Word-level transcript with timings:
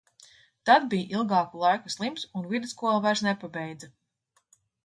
Tad 0.69 0.87
bij 0.93 1.03
ilgāku 1.17 1.61
laiku 1.65 1.93
slims 1.97 2.25
un 2.41 2.49
vidusskolu 2.55 3.05
vairs 3.07 3.25
nepabeidza. 3.29 3.93